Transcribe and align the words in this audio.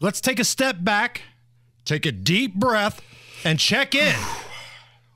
let's 0.00 0.20
take 0.20 0.38
a 0.38 0.44
step 0.44 0.76
back, 0.80 1.22
take 1.84 2.06
a 2.06 2.12
deep 2.12 2.54
breath, 2.54 3.00
and 3.44 3.58
check 3.58 3.94
in 3.94 4.16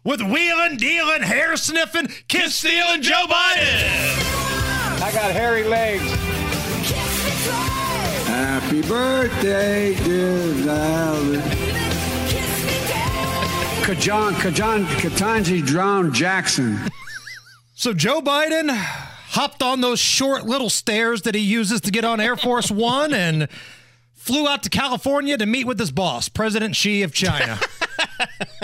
with 0.04 0.20
wheeling, 0.20 0.76
dealing, 0.76 1.22
hair 1.22 1.56
sniffing, 1.56 2.08
kiss 2.28 2.56
stealing 2.56 3.02
Joe 3.02 3.24
Biden. 3.28 5.02
I 5.02 5.10
got 5.12 5.32
hairy 5.32 5.64
legs. 5.64 6.10
Happy 8.26 8.82
birthday, 8.82 9.94
dear 10.04 10.36
Valerie. 10.38 11.38
Kajan, 13.82 14.32
Kajan, 14.34 14.84
Ketanji 14.86 15.64
drowned 15.64 16.14
Jackson. 16.14 16.78
So 17.74 17.92
Joe 17.92 18.20
Biden 18.20 18.70
hopped 18.70 19.60
on 19.60 19.80
those 19.80 19.98
short 19.98 20.44
little 20.44 20.70
stairs 20.70 21.22
that 21.22 21.34
he 21.34 21.40
uses 21.40 21.80
to 21.80 21.90
get 21.90 22.04
on 22.04 22.20
Air 22.20 22.36
Force 22.36 22.70
One 22.70 23.12
and 23.12 23.48
flew 24.22 24.46
out 24.46 24.62
to 24.62 24.70
California 24.70 25.36
to 25.36 25.44
meet 25.46 25.66
with 25.66 25.80
his 25.80 25.90
boss, 25.90 26.28
President 26.28 26.76
Xi 26.76 27.02
of 27.02 27.12
China. 27.12 27.58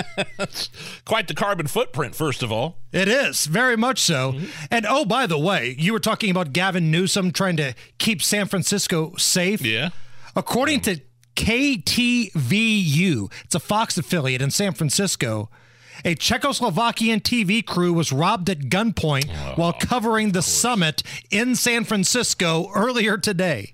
Quite 1.04 1.26
the 1.26 1.34
carbon 1.34 1.66
footprint, 1.66 2.14
first 2.14 2.44
of 2.44 2.52
all. 2.52 2.78
It 2.92 3.08
is, 3.08 3.46
very 3.46 3.76
much 3.76 3.98
so. 3.98 4.34
Mm-hmm. 4.34 4.46
And 4.70 4.86
oh, 4.88 5.04
by 5.04 5.26
the 5.26 5.36
way, 5.36 5.74
you 5.76 5.92
were 5.92 5.98
talking 5.98 6.30
about 6.30 6.52
Gavin 6.52 6.92
Newsom 6.92 7.32
trying 7.32 7.56
to 7.56 7.74
keep 7.98 8.22
San 8.22 8.46
Francisco 8.46 9.16
safe. 9.16 9.60
Yeah. 9.62 9.88
According 10.36 10.82
to 10.82 11.00
KTVU, 11.34 13.32
it's 13.44 13.54
a 13.56 13.60
Fox 13.60 13.98
affiliate 13.98 14.40
in 14.40 14.52
San 14.52 14.74
Francisco. 14.74 15.50
A 16.04 16.14
Czechoslovakian 16.14 17.20
TV 17.20 17.66
crew 17.66 17.92
was 17.92 18.12
robbed 18.12 18.48
at 18.48 18.60
gunpoint 18.60 19.28
oh, 19.28 19.54
while 19.56 19.72
covering 19.72 20.30
the 20.30 20.42
summit 20.42 21.02
in 21.32 21.56
San 21.56 21.82
Francisco 21.82 22.70
earlier 22.76 23.18
today. 23.18 23.72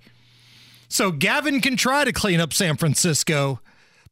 So 0.95 1.11
Gavin 1.11 1.61
can 1.61 1.77
try 1.77 2.05
to 2.05 2.13
clean 2.13 2.39
up 2.39 2.53
San 2.53 2.77
Francisco, 2.77 3.59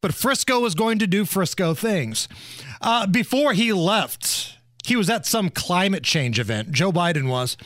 but 0.01 0.13
Frisco 0.13 0.65
is 0.65 0.75
going 0.75 0.99
to 0.99 1.07
do 1.07 1.25
Frisco 1.25 1.75
things. 1.75 2.27
Uh, 2.81 3.07
before 3.07 3.53
he 3.53 3.73
left, 3.73 4.59
he 4.85 4.97
was 4.97 5.09
at 5.09 5.25
some 5.25 5.49
climate 5.49 6.03
change 6.03 6.41
event. 6.41 6.73
Joe 6.73 6.91
Biden 6.91 7.29
was. 7.29 7.57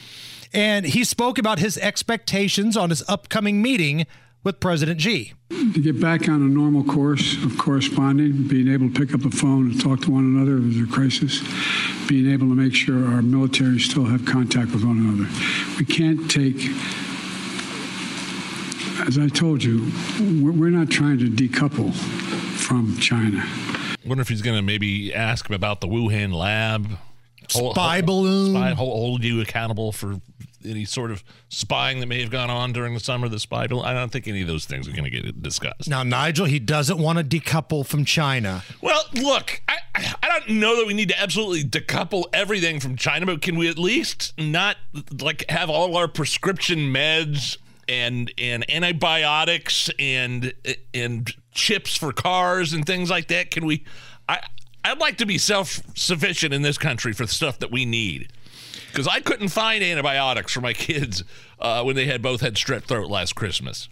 And 0.53 0.85
he 0.85 1.03
spoke 1.03 1.39
about 1.39 1.59
his 1.59 1.79
expectations 1.79 2.77
on 2.77 2.91
his 2.91 3.03
upcoming 3.09 3.63
meeting 3.63 4.07
with 4.45 4.61
President 4.61 5.01
Xi. 5.01 5.33
To 5.49 5.81
get 5.81 5.99
back 5.99 6.29
on 6.29 6.43
a 6.43 6.49
normal 6.49 6.85
course 6.85 7.43
of 7.43 7.57
corresponding, 7.57 8.47
being 8.47 8.69
able 8.69 8.91
to 8.91 9.01
pick 9.01 9.15
up 9.15 9.25
a 9.25 9.31
phone 9.31 9.71
and 9.71 9.81
talk 9.81 10.03
to 10.03 10.11
one 10.11 10.25
another 10.25 10.59
if 10.59 10.75
there's 10.75 10.89
a 10.89 10.93
crisis, 10.93 11.41
being 12.07 12.31
able 12.31 12.49
to 12.49 12.55
make 12.55 12.75
sure 12.75 13.09
our 13.09 13.23
military 13.23 13.81
still 13.81 14.05
have 14.05 14.27
contact 14.27 14.73
with 14.73 14.85
one 14.85 14.99
another. 14.99 15.29
We 15.79 15.87
can't 15.87 16.31
take, 16.31 16.57
as 19.07 19.19
I 19.19 19.29
told 19.29 19.63
you, 19.63 19.91
we're 20.43 20.53
we're 20.53 20.71
not 20.71 20.91
trying 20.91 21.19
to 21.19 21.27
decouple 21.31 21.93
from 21.95 22.97
China. 22.99 23.45
Wonder 24.05 24.23
if 24.23 24.29
he's 24.29 24.43
going 24.43 24.57
to 24.57 24.63
maybe 24.63 25.13
ask 25.13 25.49
him 25.49 25.55
about 25.55 25.81
the 25.81 25.89
Wuhan 25.89 26.33
lab. 26.33 26.89
Hold- 27.53 27.75
Spy 27.75 27.95
hold- 27.97 28.07
balloon. 28.07 28.53
Spy, 28.55 28.71
hold, 28.71 28.93
hold 28.93 29.25
you 29.25 29.41
accountable 29.41 29.93
for 29.93 30.21
any 30.65 30.85
sort 30.85 31.13
of 31.13 31.23
spying 31.49 32.01
that 32.01 32.07
may 32.07 32.21
have 32.21 32.31
gone 32.31 32.51
on 32.51 32.73
during 32.73 32.95
the 32.95 33.01
summer. 33.01 33.29
The 33.29 33.39
spy 33.39 33.67
balloon. 33.69 33.85
I 33.85 33.93
don't 33.93 34.11
think 34.11 34.27
any 34.27 34.41
of 34.43 34.49
those 34.49 34.65
things 34.65 34.89
are 34.89 34.93
going 34.93 35.05
to 35.05 35.11
get 35.11 35.43
discussed. 35.43 35.89
Now, 35.89 36.03
Nigel, 36.03 36.47
he 36.47 36.59
doesn't 36.59 36.99
want 36.99 37.19
to 37.19 37.25
decouple 37.25 37.87
from 37.87 38.05
China. 38.05 38.65
Well, 38.81 39.01
look, 39.15 39.61
I, 39.69 39.77
I 39.95 40.15
I 40.23 40.29
don't 40.41 40.59
know 40.59 40.77
that 40.77 40.87
we 40.87 40.95
need 40.95 41.09
to 41.11 41.21
absolutely 41.21 41.63
decouple 41.65 42.25
everything 42.33 42.81
from 42.81 42.97
China, 42.97 43.27
but 43.27 43.43
can 43.43 43.57
we 43.57 43.69
at 43.69 43.79
least 43.79 44.33
not 44.39 44.77
like 45.21 45.45
have 45.49 45.71
all 45.71 45.97
our 45.97 46.09
prescription 46.09 46.79
meds 46.93 47.59
and 47.89 48.33
and 48.39 48.69
antibiotics 48.70 49.91
and 49.98 50.53
and 50.92 51.33
chips 51.53 51.97
for 51.97 52.12
cars 52.12 52.73
and 52.73 52.84
things 52.84 53.11
like 53.11 53.28
that? 53.28 53.51
Can 53.51 53.67
we? 53.67 53.84
I 54.28 54.41
I'd 54.84 54.98
like 54.98 55.19
to 55.19 55.27
be 55.27 55.39
self 55.39 55.81
sufficient 55.95 56.55
in 56.55 56.62
this 56.62 56.78
country 56.78 57.12
for 57.12 57.27
the 57.27 57.33
stuff 57.33 57.59
that 57.59 57.70
we 57.70 57.84
need. 57.84 58.33
Because 58.88 59.09
I 59.09 59.21
couldn't 59.21 59.49
find 59.49 59.83
antibiotics 59.83 60.53
for 60.53 60.61
my 60.61 60.72
kids 60.75 61.25
uh, 61.59 61.83
when 61.83 61.97
they 61.97 62.06
had 62.06 62.22
both 62.22 62.41
had 62.41 62.55
strep 62.55 62.84
throat 62.84 63.11
last 63.11 63.34
Christmas. 63.34 63.88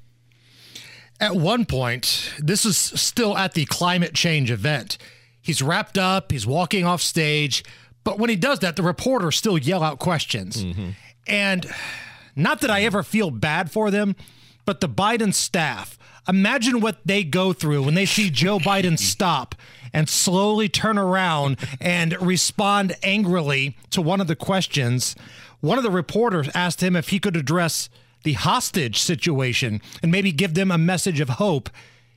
At 1.21 1.37
one 1.37 1.65
point, 1.65 2.33
this 2.39 2.65
is 2.65 2.77
still 2.77 3.37
at 3.37 3.55
the 3.55 3.67
climate 3.67 4.15
change 4.15 4.51
event. 4.51 4.99
He's 5.41 5.63
wrapped 5.63 5.99
up, 5.99 6.33
he's 6.33 6.47
walking 6.47 6.85
off 6.85 7.03
stage, 7.03 7.65
but 8.03 8.19
when 8.19 8.31
he 8.31 8.37
does 8.37 8.61
that, 8.61 8.77
the 8.77 8.83
reporters 8.83 9.37
still 9.37 9.59
yell 9.59 9.83
out 9.83 9.99
questions. 9.99 10.65
And 11.27 11.67
not 12.37 12.61
that 12.61 12.71
I 12.71 12.83
ever 12.83 13.03
feel 13.03 13.31
bad 13.31 13.71
for 13.71 13.91
them, 13.91 14.17
but 14.65 14.81
the 14.81 14.89
Biden 14.89 15.33
staff, 15.35 15.99
imagine 16.29 16.81
what 16.81 16.99
they 17.05 17.23
go 17.23 17.53
through 17.53 17.85
when 17.85 17.95
they 17.95 18.07
see 18.07 18.31
Joe 18.31 18.59
Biden 18.59 18.99
stop 18.99 19.55
and 19.93 20.09
slowly 20.09 20.69
turn 20.69 20.99
around 20.99 21.59
and 21.81 22.21
respond 22.21 22.97
angrily 23.03 23.77
to 23.91 24.03
one 24.03 24.21
of 24.21 24.27
the 24.27 24.37
questions. 24.37 25.15
One 25.61 25.79
of 25.79 25.85
the 25.85 25.91
reporters 25.91 26.51
asked 26.55 26.83
him 26.83 26.97
if 26.97 27.11
he 27.11 27.21
could 27.21 27.37
address 27.37 27.89
the 28.25 28.33
hostage 28.33 28.99
situation 28.99 29.81
and 30.03 30.11
maybe 30.11 30.33
give 30.33 30.55
them 30.55 30.71
a 30.71 30.79
message 30.79 31.21
of 31.21 31.29
hope. 31.31 31.71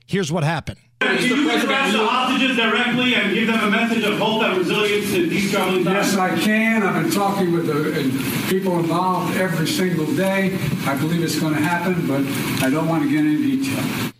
Here's 0.08 0.32
what 0.32 0.42
happened. 0.42 0.78
Can 1.00 1.22
you 1.22 1.50
address 1.50 1.92
the 1.92 1.98
hostages 1.98 2.56
directly 2.56 3.14
and 3.14 3.34
give 3.34 3.46
them 3.46 3.62
a 3.62 3.70
message 3.70 4.02
of 4.04 4.18
hope 4.18 4.42
and 4.42 4.56
resilience 4.56 5.12
in 5.12 5.28
these 5.28 5.52
troubling 5.52 5.84
times? 5.84 6.14
Yes, 6.14 6.16
I 6.16 6.34
can. 6.38 6.82
I've 6.82 7.02
been 7.02 7.12
talking 7.12 7.52
with 7.52 7.66
the 7.66 8.00
and 8.00 8.48
people 8.48 8.78
involved 8.78 9.36
every 9.36 9.66
single 9.66 10.06
day. 10.16 10.58
I 10.86 10.96
believe 10.96 11.22
it's 11.22 11.38
going 11.38 11.52
to 11.52 11.60
happen, 11.60 12.06
but 12.06 12.22
I 12.64 12.70
don't 12.70 12.88
want 12.88 13.02
to 13.02 13.10
get 13.10 13.20
into 13.26 13.62
detail. 13.62 14.12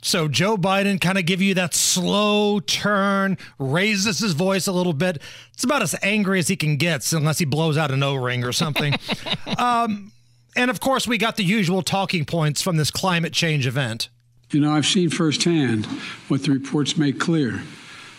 So 0.00 0.26
Joe 0.26 0.56
Biden 0.56 0.98
kind 0.98 1.18
of 1.18 1.26
give 1.26 1.42
you 1.42 1.52
that 1.52 1.74
slow 1.74 2.60
turn, 2.60 3.36
raises 3.58 4.20
his 4.20 4.32
voice 4.32 4.66
a 4.66 4.72
little 4.72 4.94
bit. 4.94 5.20
It's 5.52 5.64
about 5.64 5.82
as 5.82 5.94
angry 6.02 6.38
as 6.38 6.48
he 6.48 6.56
can 6.56 6.78
get, 6.78 7.12
unless 7.12 7.38
he 7.38 7.44
blows 7.44 7.76
out 7.76 7.90
an 7.90 8.02
O-ring 8.02 8.42
or 8.42 8.52
something. 8.52 8.94
um, 9.58 10.12
and 10.56 10.70
of 10.70 10.80
course, 10.80 11.06
we 11.06 11.18
got 11.18 11.36
the 11.36 11.44
usual 11.44 11.82
talking 11.82 12.24
points 12.24 12.62
from 12.62 12.78
this 12.78 12.90
climate 12.90 13.34
change 13.34 13.66
event. 13.66 14.08
You 14.50 14.60
know, 14.60 14.72
I've 14.72 14.86
seen 14.86 15.10
firsthand 15.10 15.86
what 16.28 16.44
the 16.44 16.52
reports 16.52 16.96
make 16.96 17.18
clear 17.18 17.62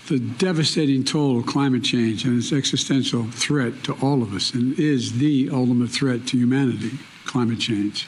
the 0.08 0.20
devastating 0.20 1.04
toll 1.04 1.40
of 1.40 1.46
climate 1.46 1.84
change 1.84 2.26
and 2.26 2.38
its 2.38 2.52
existential 2.52 3.24
threat 3.24 3.84
to 3.84 3.94
all 3.94 4.22
of 4.22 4.34
us, 4.34 4.54
and 4.54 4.78
is 4.78 5.18
the 5.18 5.50
ultimate 5.52 5.90
threat 5.90 6.28
to 6.28 6.38
humanity 6.38 6.92
climate 7.26 7.60
change. 7.60 8.08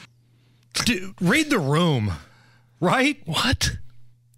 Dude, 0.84 1.14
read 1.20 1.50
the 1.50 1.58
room, 1.58 2.12
right? 2.80 3.20
What? 3.24 3.78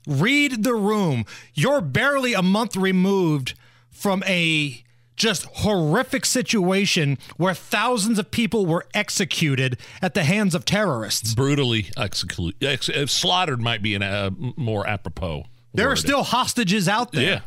Read 0.07 0.65
the 0.65 0.75
room. 0.75 1.27
You're 1.53 1.83
barely 1.83 2.33
a 2.33 2.43
month 2.43 2.77
removed 2.77 3.55
from 3.91 4.23
a 4.27 4.83
just 5.21 5.45
horrific 5.57 6.25
situation 6.25 7.19
where 7.37 7.53
thousands 7.53 8.19
of 8.19 8.31
people 8.31 8.65
were 8.65 8.87
executed 8.95 9.77
at 10.01 10.15
the 10.15 10.25
hands 10.25 10.55
of 10.55 10.65
terrorists. 10.65 11.35
brutally 11.35 11.91
executed, 11.95 12.65
ex- 12.65 12.89
uh, 12.89 13.07
slaughtered 13.07 13.61
might 13.61 13.83
be 13.83 13.95
a 13.95 14.01
uh, 14.01 14.31
more 14.57 14.87
apropos. 14.87 15.45
There 15.75 15.91
are 15.91 15.97
still 15.97 16.23
hostages 16.23 16.89
out 16.89 17.13
there. 17.13 17.23
Yeah. 17.23 17.41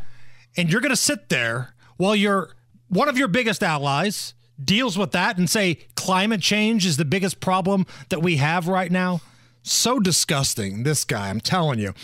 And 0.56 0.72
you're 0.72 0.82
going 0.82 0.92
to 0.92 0.96
sit 0.96 1.30
there 1.30 1.74
while 1.98 2.16
your 2.16 2.56
one 2.90 3.10
of 3.10 3.18
your 3.18 3.28
biggest 3.28 3.64
allies 3.64 4.36
deals 4.64 4.96
with 4.96 5.12
that 5.12 5.40
and 5.40 5.50
say 5.50 5.80
climate 5.96 6.42
change 6.42 6.86
is 6.86 6.98
the 6.98 7.06
biggest 7.06 7.40
problem 7.40 7.88
that 8.10 8.22
we 8.22 8.38
have 8.38 8.68
right 8.68 8.92
now. 8.92 9.20
So 9.64 10.00
disgusting, 10.00 10.84
this 10.84 11.04
guy, 11.04 11.30
I'm 11.30 11.42
telling 11.42 11.80
you. 11.80 11.96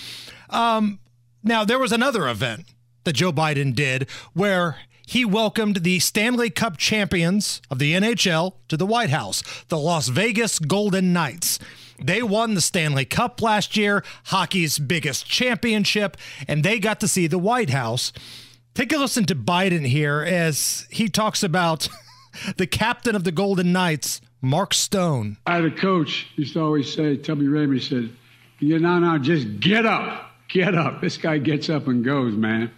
Um, 0.49 0.99
now, 1.43 1.63
there 1.63 1.77
was 1.77 1.91
another 1.91 2.27
event 2.27 2.65
that 3.03 3.13
Joe 3.13 3.31
Biden 3.31 3.75
did 3.75 4.09
where 4.33 4.79
he 5.09 5.25
welcomed 5.25 5.77
the 5.77 5.97
Stanley 5.97 6.51
Cup 6.51 6.77
champions 6.77 7.63
of 7.71 7.79
the 7.79 7.93
NHL 7.93 8.53
to 8.67 8.77
the 8.77 8.85
White 8.85 9.09
House, 9.09 9.41
the 9.67 9.77
Las 9.79 10.07
Vegas 10.07 10.59
Golden 10.59 11.13
Knights. 11.13 11.57
They 11.99 12.21
won 12.21 12.53
the 12.53 12.61
Stanley 12.61 13.05
Cup 13.05 13.41
last 13.41 13.75
year, 13.75 14.03
hockey's 14.25 14.77
biggest 14.77 15.25
championship, 15.25 16.15
and 16.47 16.63
they 16.63 16.77
got 16.77 16.99
to 16.99 17.07
see 17.07 17.25
the 17.25 17.39
White 17.39 17.71
House. 17.71 18.13
Take 18.75 18.93
a 18.93 18.97
listen 18.99 19.25
to 19.25 19.35
Biden 19.35 19.87
here 19.87 20.21
as 20.21 20.85
he 20.91 21.09
talks 21.09 21.41
about 21.41 21.89
the 22.57 22.67
captain 22.67 23.15
of 23.15 23.23
the 23.23 23.31
Golden 23.31 23.73
Knights, 23.73 24.21
Mark 24.43 24.75
Stone. 24.75 25.37
I 25.47 25.55
had 25.55 25.65
a 25.65 25.71
coach 25.71 26.27
used 26.35 26.53
to 26.53 26.61
always 26.61 26.93
say, 26.93 27.17
Tubby 27.17 27.47
Raymond 27.47 27.81
said, 27.81 28.11
"You 28.59 28.77
know, 28.77 28.99
now 28.99 29.17
just 29.17 29.59
get 29.59 29.87
up, 29.87 30.29
get 30.49 30.75
up." 30.75 31.01
This 31.01 31.17
guy 31.17 31.39
gets 31.39 31.67
up 31.67 31.87
and 31.87 32.05
goes, 32.05 32.35
man. 32.35 32.69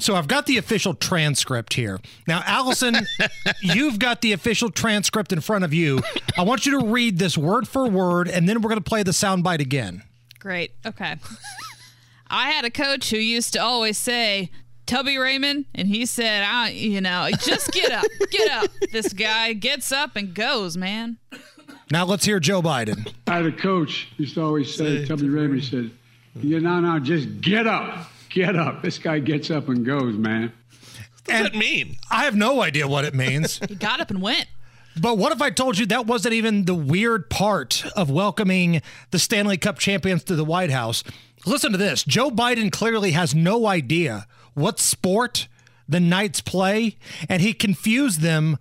So 0.00 0.14
I've 0.14 0.28
got 0.28 0.46
the 0.46 0.56
official 0.56 0.94
transcript 0.94 1.74
here. 1.74 2.00
Now, 2.26 2.42
Allison, 2.46 3.06
you've 3.62 3.98
got 3.98 4.22
the 4.22 4.32
official 4.32 4.70
transcript 4.70 5.32
in 5.32 5.40
front 5.40 5.64
of 5.64 5.74
you. 5.74 6.00
I 6.36 6.42
want 6.42 6.66
you 6.66 6.80
to 6.80 6.86
read 6.86 7.18
this 7.18 7.36
word 7.36 7.68
for 7.68 7.86
word, 7.86 8.28
and 8.28 8.48
then 8.48 8.60
we're 8.62 8.70
going 8.70 8.82
to 8.82 8.88
play 8.88 9.02
the 9.02 9.10
soundbite 9.10 9.60
again. 9.60 10.02
Great. 10.38 10.72
Okay. 10.86 11.16
I 12.28 12.50
had 12.50 12.64
a 12.64 12.70
coach 12.70 13.10
who 13.10 13.18
used 13.18 13.52
to 13.52 13.58
always 13.58 13.98
say, 13.98 14.50
Tubby 14.86 15.18
Raymond, 15.18 15.66
and 15.74 15.86
he 15.86 16.06
said, 16.06 16.42
I, 16.42 16.70
you 16.70 17.00
know, 17.00 17.28
just 17.38 17.70
get 17.70 17.92
up, 17.92 18.04
get 18.30 18.50
up. 18.50 18.70
This 18.90 19.12
guy 19.12 19.52
gets 19.52 19.92
up 19.92 20.16
and 20.16 20.34
goes, 20.34 20.76
man. 20.76 21.18
Now 21.92 22.04
let's 22.04 22.24
hear 22.24 22.40
Joe 22.40 22.62
Biden. 22.62 23.12
I 23.26 23.36
had 23.36 23.46
a 23.46 23.52
coach 23.52 24.08
used 24.16 24.34
to 24.34 24.42
always 24.42 24.74
say, 24.74 25.04
Tubby 25.04 25.28
Raymond 25.28 25.62
said, 25.64 25.90
"You 26.34 26.60
know, 26.60 26.80
now 26.80 26.98
just 26.98 27.40
get 27.40 27.66
up, 27.66 28.08
get 28.30 28.56
up." 28.56 28.82
This 28.82 28.98
guy 28.98 29.18
gets 29.18 29.50
up 29.50 29.68
and 29.68 29.84
goes, 29.84 30.16
man. 30.16 30.52
What 31.24 31.24
does 31.24 31.42
that 31.42 31.54
mean? 31.54 31.96
I 32.10 32.24
have 32.24 32.34
no 32.34 32.62
idea 32.62 32.88
what 32.88 33.04
it 33.04 33.14
means. 33.14 33.60
He 33.68 33.74
got 33.74 34.00
up 34.00 34.10
and 34.10 34.22
went. 34.22 34.46
But 35.00 35.18
what 35.18 35.32
if 35.32 35.40
I 35.40 35.50
told 35.50 35.78
you 35.78 35.86
that 35.86 36.06
wasn't 36.06 36.34
even 36.34 36.64
the 36.64 36.74
weird 36.74 37.30
part 37.30 37.84
of 37.94 38.10
welcoming 38.10 38.82
the 39.12 39.18
Stanley 39.18 39.56
Cup 39.56 39.78
champions 39.78 40.24
to 40.24 40.34
the 40.34 40.44
White 40.44 40.70
House? 40.70 41.04
Listen 41.46 41.72
to 41.72 41.78
this 41.78 42.02
Joe 42.04 42.30
Biden 42.30 42.72
clearly 42.72 43.12
has 43.12 43.34
no 43.34 43.66
idea 43.66 44.26
what 44.54 44.80
sport 44.80 45.46
the 45.88 46.00
Knights 46.00 46.40
play, 46.40 46.96
and 47.28 47.40
he 47.42 47.52
confused 47.52 48.20
them 48.20 48.58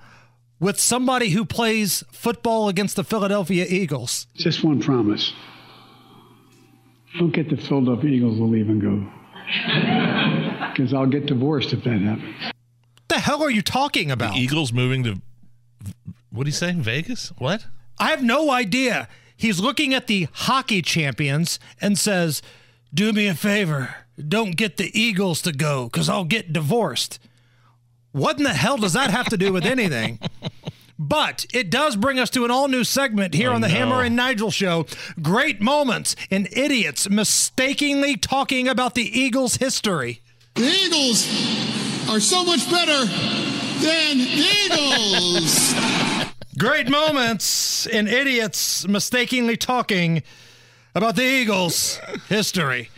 with 0.60 0.80
somebody 0.80 1.30
who 1.30 1.46
plays 1.46 2.04
football 2.12 2.68
against 2.70 2.96
the 2.96 3.04
Philadelphia 3.04 3.66
Eagles. 3.68 4.28
Just 4.36 4.64
one 4.64 4.82
promise. 4.82 5.34
Don't 7.18 7.32
get 7.34 7.50
the 7.50 7.58
Philadelphia 7.58 8.10
Eagles 8.12 8.38
to 8.38 8.44
leave 8.44 8.70
and 8.70 8.82
go. 8.82 9.19
Because 10.74 10.94
I'll 10.94 11.06
get 11.06 11.26
divorced 11.26 11.74
if 11.74 11.84
that 11.84 12.00
happens. 12.02 12.36
What 12.42 12.54
the 13.10 13.20
hell 13.20 13.42
are 13.44 13.50
you 13.50 13.62
talking 13.62 14.12
about? 14.12 14.36
Eagles 14.38 14.72
moving 14.72 15.04
to 15.04 15.22
what 16.32 16.44
do 16.44 16.50
you 16.50 16.54
say? 16.54 16.74
Vegas? 16.74 17.30
What? 17.38 17.66
I 17.98 18.12
have 18.12 18.24
no 18.24 18.52
idea. 18.52 19.08
He's 19.36 19.60
looking 19.60 19.94
at 19.94 20.08
the 20.08 20.28
hockey 20.32 20.82
champions 20.82 21.60
and 21.82 21.98
says, 21.98 22.42
Do 22.94 23.12
me 23.14 23.28
a 23.28 23.34
favor. 23.36 23.96
Don't 24.28 24.56
get 24.56 24.78
the 24.78 24.92
Eagles 25.00 25.42
to 25.44 25.52
go 25.52 25.86
because 25.86 26.08
I'll 26.10 26.26
get 26.26 26.54
divorced. 26.54 27.20
What 28.12 28.38
in 28.38 28.44
the 28.44 28.54
hell 28.54 28.78
does 28.78 28.94
that 28.94 29.12
have 29.12 29.28
to 29.30 29.38
do 29.38 29.52
with 29.54 29.66
anything? 29.66 30.20
But 31.02 31.46
it 31.54 31.70
does 31.70 31.96
bring 31.96 32.20
us 32.20 32.30
to 32.32 32.44
an 32.44 32.52
all 32.52 32.68
new 32.68 32.84
segment 32.84 33.34
here 33.34 33.52
Oh, 33.52 33.56
on 33.56 33.62
the 33.62 33.70
no. 33.70 33.74
Hammer 33.74 34.04
and 34.04 34.18
Nigel 34.18 34.52
show. 34.52 34.86
Great 35.22 35.62
moments 35.62 36.14
and 36.30 36.50
idiots 36.52 37.10
mistakenly 37.10 38.18
talking 38.18 38.68
about 38.68 38.96
the 38.96 39.18
Eagles' 39.18 39.56
history. 39.56 40.20
The 40.60 40.66
Eagles 40.66 41.26
are 42.10 42.20
so 42.20 42.44
much 42.44 42.70
better 42.70 43.06
than 43.06 44.18
the 44.18 44.46
Eagles. 44.66 45.74
Great 46.58 46.90
moments 46.90 47.86
in 47.88 48.10
idiots 48.10 48.86
mistakenly 48.86 49.56
talking 49.56 50.22
about 50.94 51.16
the 51.16 51.24
Eagles' 51.24 51.98
history. 52.28 52.90